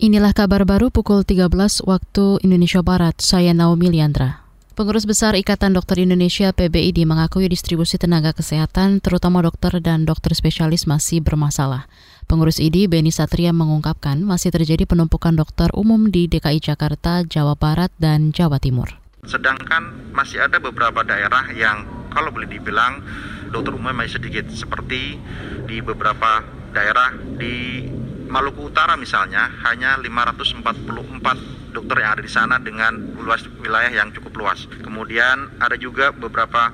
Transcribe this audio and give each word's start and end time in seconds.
Inilah 0.00 0.32
kabar 0.32 0.64
baru 0.64 0.88
pukul 0.88 1.28
13 1.28 1.52
waktu 1.84 2.40
Indonesia 2.40 2.80
Barat. 2.80 3.20
Saya 3.20 3.52
Naomi 3.52 3.92
Liandra. 3.92 4.40
Pengurus 4.72 5.04
Besar 5.04 5.36
Ikatan 5.36 5.76
Dokter 5.76 6.00
Indonesia 6.00 6.56
PBID 6.56 7.04
mengakui 7.04 7.44
distribusi 7.52 8.00
tenaga 8.00 8.32
kesehatan, 8.32 9.04
terutama 9.04 9.44
dokter 9.44 9.76
dan 9.84 10.08
dokter 10.08 10.32
spesialis 10.32 10.88
masih 10.88 11.20
bermasalah. 11.20 11.84
Pengurus 12.24 12.64
ID 12.64 12.88
Beni 12.88 13.12
Satria 13.12 13.52
mengungkapkan 13.52 14.24
masih 14.24 14.48
terjadi 14.48 14.88
penumpukan 14.88 15.36
dokter 15.36 15.68
umum 15.76 16.08
di 16.08 16.32
DKI 16.32 16.64
Jakarta, 16.64 17.20
Jawa 17.28 17.52
Barat, 17.60 17.92
dan 18.00 18.32
Jawa 18.32 18.56
Timur. 18.56 18.96
Sedangkan 19.28 20.16
masih 20.16 20.40
ada 20.40 20.56
beberapa 20.64 21.04
daerah 21.04 21.44
yang 21.52 21.84
kalau 22.08 22.32
boleh 22.32 22.48
dibilang 22.48 23.04
dokter 23.52 23.76
umum 23.76 23.92
masih 23.92 24.16
sedikit 24.16 24.48
seperti 24.48 25.20
di 25.68 25.76
beberapa 25.84 26.40
daerah 26.72 27.12
di 27.36 27.84
Maluku 28.30 28.70
Utara 28.70 28.94
misalnya 28.94 29.50
hanya 29.66 29.98
544 29.98 31.74
dokter 31.74 31.96
yang 31.98 32.10
ada 32.14 32.22
di 32.22 32.30
sana 32.30 32.62
dengan 32.62 32.94
luas 33.18 33.42
wilayah 33.58 33.90
yang 33.90 34.14
cukup 34.14 34.38
luas. 34.38 34.70
Kemudian 34.70 35.58
ada 35.58 35.74
juga 35.74 36.14
beberapa 36.14 36.70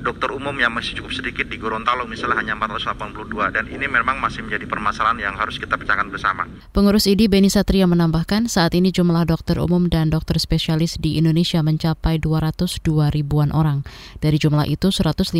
dokter 0.00 0.30
umum 0.30 0.54
yang 0.56 0.70
masih 0.70 0.98
cukup 0.98 1.12
sedikit 1.12 1.46
di 1.50 1.58
Gorontalo 1.58 2.06
misalnya 2.06 2.38
hanya 2.38 2.54
482 2.56 3.54
dan 3.54 3.64
ini 3.66 3.86
memang 3.90 4.22
masih 4.22 4.46
menjadi 4.46 4.70
permasalahan 4.70 5.18
yang 5.18 5.34
harus 5.34 5.58
kita 5.58 5.74
pecahkan 5.74 6.08
bersama. 6.12 6.46
Pengurus 6.70 7.10
ID 7.10 7.26
Beni 7.26 7.50
Satria 7.50 7.90
menambahkan 7.90 8.46
saat 8.46 8.76
ini 8.78 8.94
jumlah 8.94 9.26
dokter 9.26 9.58
umum 9.58 9.90
dan 9.90 10.12
dokter 10.14 10.38
spesialis 10.38 11.00
di 11.00 11.18
Indonesia 11.18 11.58
mencapai 11.64 12.22
202 12.22 13.10
ribuan 13.10 13.50
orang. 13.50 13.82
Dari 14.22 14.38
jumlah 14.38 14.70
itu 14.70 14.94
159 14.94 15.34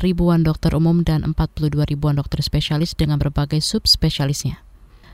ribuan 0.00 0.40
dokter 0.40 0.72
umum 0.72 1.04
dan 1.04 1.26
42 1.28 1.84
ribuan 1.84 2.16
dokter 2.16 2.40
spesialis 2.40 2.96
dengan 2.96 3.20
berbagai 3.20 3.60
subspesialisnya. 3.60 4.69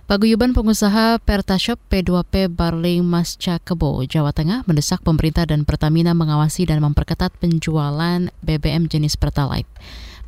Paguyuban 0.06 0.54
pengusaha 0.54 1.18
Pertashop 1.18 1.82
P2P 1.90 2.46
Barling 2.46 3.02
Masca 3.02 3.58
Kebo, 3.58 3.98
Jawa 4.06 4.30
Tengah 4.30 4.62
mendesak 4.62 5.02
pemerintah 5.02 5.50
dan 5.50 5.66
Pertamina 5.66 6.14
mengawasi 6.14 6.62
dan 6.62 6.78
memperketat 6.78 7.34
penjualan 7.42 8.30
BBM 8.38 8.86
jenis 8.86 9.18
Pertalite. 9.18 9.66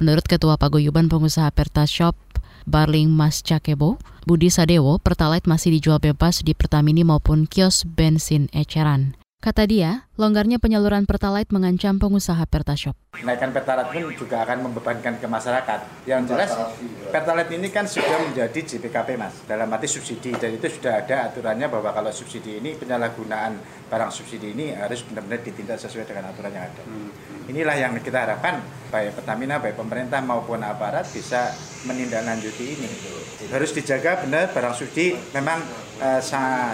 Menurut 0.03 0.27
Ketua 0.27 0.59
Paguyuban 0.59 1.07
Pengusaha 1.07 1.55
Pertashop 1.55 2.19
Barling 2.67 3.07
Mas 3.15 3.39
Cakebo, 3.47 4.03
Budi 4.27 4.51
Sadewo, 4.51 4.99
Pertalite 4.99 5.47
masih 5.47 5.71
dijual 5.79 6.03
bebas 6.03 6.43
di 6.43 6.59
Pertamini 6.59 7.07
maupun 7.07 7.47
kios 7.47 7.87
bensin 7.87 8.51
eceran. 8.51 9.15
Kata 9.39 9.71
dia, 9.71 10.05
longgarnya 10.19 10.59
penyaluran 10.59 11.07
Pertalite 11.07 11.55
mengancam 11.55 11.95
pengusaha 11.97 12.43
Pertashop. 12.51 12.99
Kenaikan 13.15 13.55
Pertalite 13.55 13.95
pun 13.95 14.11
juga 14.13 14.43
akan 14.43 14.67
membebankan 14.67 15.15
ke 15.15 15.31
masyarakat. 15.31 16.05
Yang 16.11 16.23
jelas, 16.35 16.51
Pertalite 17.15 17.55
ini 17.55 17.71
kan 17.71 17.87
sudah 17.87 18.29
menjadi 18.29 18.61
JPKP 18.67 19.15
mas, 19.15 19.47
dalam 19.47 19.71
arti 19.71 19.87
subsidi. 19.87 20.35
Dan 20.35 20.59
itu 20.59 20.67
sudah 20.67 21.07
ada 21.07 21.31
aturannya 21.31 21.65
bahwa 21.71 21.95
kalau 21.95 22.11
subsidi 22.11 22.59
ini, 22.59 22.75
penyalahgunaan 22.77 23.57
barang 23.87 24.11
subsidi 24.11 24.59
ini 24.59 24.75
harus 24.75 25.07
benar-benar 25.07 25.41
ditindak 25.47 25.79
sesuai 25.81 26.05
dengan 26.05 26.35
aturan 26.35 26.53
yang 26.53 26.69
ada. 26.69 26.83
Inilah 27.47 27.77
yang 27.79 27.95
kita 28.03 28.29
harapkan, 28.29 28.59
baik 28.91 29.23
Pertamina, 29.23 29.63
baik 29.63 29.79
pemerintah 29.79 30.19
maupun 30.19 30.67
aparat 30.67 31.07
bisa 31.09 31.55
menindaklanjuti 31.87 32.65
ini. 32.75 32.91
Harus 33.55 33.71
dijaga 33.71 34.19
benar 34.19 34.51
barang 34.51 34.75
subsidi 34.77 35.15
memang 35.31 35.63
uh, 36.03 36.21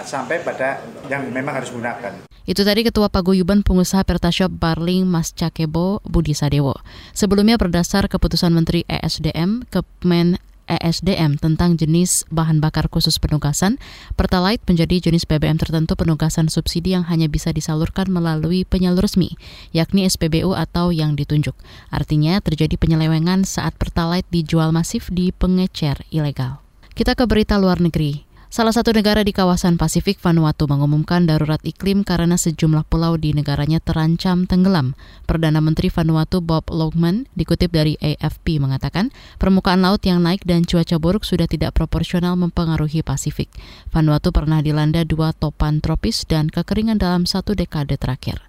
sampai 0.01 0.41
pada 0.41 0.81
yang 1.13 1.29
memang 1.29 1.61
harus 1.61 1.69
gunakan. 1.69 2.34
Itu 2.45 2.61
tadi 2.61 2.85
Ketua 2.85 3.09
Paguyuban 3.09 3.65
Pengusaha 3.65 4.05
Pertashop 4.05 4.53
Barling 4.53 5.09
Mas 5.09 5.33
Cakebo 5.33 6.05
Budi 6.05 6.37
Sadewo. 6.37 6.77
Sebelumnya 7.17 7.57
berdasar 7.57 8.05
keputusan 8.05 8.53
Menteri 8.53 8.85
ESDM, 8.85 9.65
Kemen 9.73 10.37
ESDM 10.65 11.37
tentang 11.37 11.77
jenis 11.77 12.25
bahan 12.33 12.61
bakar 12.61 12.89
khusus 12.89 13.21
penugasan, 13.21 13.77
Pertalite 14.13 14.65
menjadi 14.65 15.09
jenis 15.09 15.25
BBM 15.25 15.57
tertentu 15.57 15.93
penugasan 15.97 16.49
subsidi 16.49 16.97
yang 16.97 17.05
hanya 17.05 17.29
bisa 17.29 17.53
disalurkan 17.53 18.09
melalui 18.09 18.65
penyalur 18.65 19.05
resmi, 19.05 19.37
yakni 19.73 20.05
SPBU 20.05 20.57
atau 20.57 20.89
yang 20.89 21.13
ditunjuk. 21.13 21.53
Artinya 21.93 22.41
terjadi 22.41 22.77
penyelewengan 22.77 23.45
saat 23.45 23.77
Pertalite 23.77 24.29
dijual 24.29 24.73
masif 24.73 25.09
di 25.13 25.29
pengecer 25.33 26.01
ilegal. 26.09 26.61
Kita 26.95 27.13
ke 27.13 27.25
berita 27.27 27.59
luar 27.59 27.81
negeri. 27.83 28.24
Salah 28.55 28.71
satu 28.71 28.95
negara 28.95 29.19
di 29.19 29.35
kawasan 29.35 29.75
Pasifik, 29.75 30.15
Vanuatu, 30.23 30.63
mengumumkan 30.63 31.27
darurat 31.27 31.59
iklim 31.67 32.07
karena 32.07 32.39
sejumlah 32.39 32.87
pulau 32.87 33.19
di 33.19 33.35
negaranya 33.35 33.83
terancam 33.83 34.47
tenggelam. 34.47 34.95
Perdana 35.27 35.59
Menteri 35.59 35.91
Vanuatu 35.91 36.39
Bob 36.39 36.71
Logman 36.71 37.27
dikutip 37.35 37.75
dari 37.75 37.99
AFP 37.99 38.63
mengatakan, 38.63 39.11
permukaan 39.43 39.83
laut 39.83 39.99
yang 40.07 40.23
naik 40.23 40.47
dan 40.47 40.63
cuaca 40.63 40.95
buruk 40.95 41.27
sudah 41.27 41.51
tidak 41.51 41.75
proporsional 41.75 42.39
mempengaruhi 42.39 43.03
Pasifik. 43.03 43.51
Vanuatu 43.91 44.31
pernah 44.31 44.63
dilanda 44.63 45.03
dua 45.03 45.35
topan 45.35 45.83
tropis 45.83 46.23
dan 46.23 46.47
kekeringan 46.47 46.95
dalam 46.95 47.27
satu 47.27 47.59
dekade 47.59 47.99
terakhir. 47.99 48.39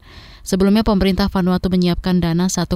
Sebelumnya 0.47 0.87
pemerintah 0.87 1.27
Vanuatu 1.27 1.67
menyiapkan 1.67 2.23
dana 2.23 2.47
1,2 2.47 2.71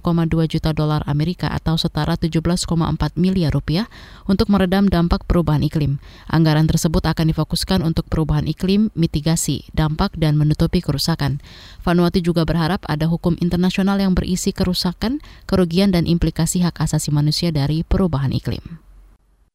juta 0.51 0.75
dolar 0.75 1.07
Amerika 1.07 1.55
atau 1.55 1.79
setara 1.79 2.19
17,4 2.19 2.67
miliar 3.15 3.55
rupiah 3.55 3.87
untuk 4.27 4.51
meredam 4.51 4.91
dampak 4.91 5.23
perubahan 5.31 5.63
iklim. 5.63 6.03
Anggaran 6.27 6.67
tersebut 6.67 7.07
akan 7.07 7.31
difokuskan 7.31 7.87
untuk 7.87 8.11
perubahan 8.11 8.51
iklim, 8.51 8.91
mitigasi, 8.99 9.71
dampak, 9.71 10.19
dan 10.19 10.35
menutupi 10.35 10.83
kerusakan. 10.83 11.39
Vanuatu 11.87 12.19
juga 12.19 12.43
berharap 12.43 12.83
ada 12.91 13.07
hukum 13.07 13.39
internasional 13.39 14.03
yang 14.03 14.19
berisi 14.19 14.51
kerusakan, 14.51 15.23
kerugian, 15.47 15.95
dan 15.95 16.11
implikasi 16.11 16.67
hak 16.67 16.75
asasi 16.83 17.15
manusia 17.15 17.55
dari 17.55 17.87
perubahan 17.87 18.35
iklim. 18.35 18.83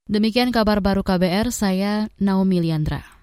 Demikian 0.08 0.56
kabar 0.56 0.80
baru 0.80 1.04
KBR, 1.04 1.52
saya 1.52 2.08
Naomi 2.16 2.64
Liandra. 2.64 3.15